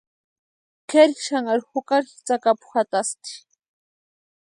Kʼeri 0.89 1.15
xanharu 1.25 1.63
jukari 1.71 2.11
tsakapu 2.25 2.65
jatasti. 2.73 3.33